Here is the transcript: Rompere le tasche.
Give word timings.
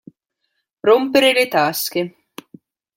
Rompere 0.87 1.31
le 1.31 1.47
tasche. 1.47 2.01